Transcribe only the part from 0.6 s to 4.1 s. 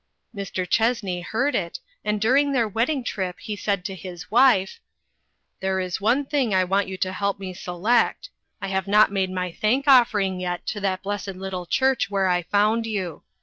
Chessney heard it, and during their wedding trip he said to